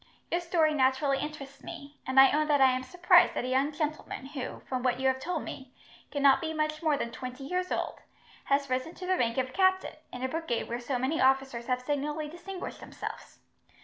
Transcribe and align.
Your 0.31 0.41
story 0.41 0.73
naturally 0.73 1.19
interests 1.19 1.63
me, 1.63 1.99
and 2.07 2.19
I 2.19 2.31
own 2.31 2.47
that 2.47 2.59
I 2.59 2.71
am 2.71 2.81
surprised 2.81 3.35
that 3.35 3.43
a 3.45 3.49
young 3.49 3.71
gentleman 3.71 4.25
who, 4.25 4.61
from 4.61 4.81
what 4.81 4.99
you 4.99 5.07
have 5.07 5.19
told 5.19 5.43
me, 5.43 5.75
cannot 6.09 6.41
be 6.41 6.55
much 6.55 6.81
more 6.81 6.97
than 6.97 7.11
twenty 7.11 7.43
years 7.43 7.71
old, 7.71 7.99
has 8.45 8.67
risen 8.67 8.95
to 8.95 9.05
the 9.05 9.15
rank 9.15 9.37
of 9.37 9.53
captain, 9.53 9.93
in 10.11 10.23
a 10.23 10.27
brigade 10.27 10.67
where 10.67 10.79
so 10.79 10.97
many 10.97 11.21
officers 11.21 11.67
have 11.67 11.83
signally 11.83 12.27
distinguished 12.27 12.79
themselves. 12.79 13.37